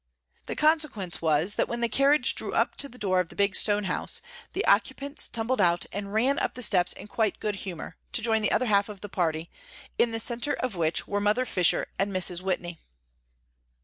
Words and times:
The 0.47 0.55
consequence 0.55 1.21
was 1.21 1.53
that 1.57 1.67
when 1.67 1.81
the 1.81 1.87
carriage 1.87 2.33
drew 2.33 2.53
up 2.53 2.75
to 2.77 2.89
the 2.89 2.97
door 2.97 3.19
of 3.19 3.27
the 3.27 3.35
big 3.35 3.53
stone 3.55 3.83
house, 3.83 4.19
the 4.53 4.65
occupants 4.65 5.27
tumbled 5.27 5.61
out 5.61 5.85
and 5.93 6.11
ran 6.11 6.39
up 6.39 6.55
the 6.55 6.63
steps 6.63 6.91
in 6.93 7.05
quite 7.05 7.39
good 7.39 7.57
humor, 7.57 7.97
to 8.13 8.23
join 8.23 8.41
the 8.41 8.51
other 8.51 8.65
half 8.65 8.89
of 8.89 9.01
the 9.01 9.09
party, 9.09 9.51
in 9.99 10.09
the 10.09 10.19
centre 10.19 10.55
of 10.55 10.75
which 10.75 11.05
were 11.07 11.21
Mother 11.21 11.45
Fisher 11.45 11.85
and 11.99 12.11
Mrs. 12.11 12.41
Whitney. 12.41 12.79